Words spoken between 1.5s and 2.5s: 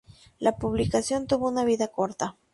vida corta.